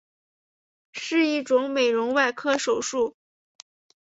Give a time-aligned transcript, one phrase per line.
[0.93, 3.15] 是一种美容外科手术。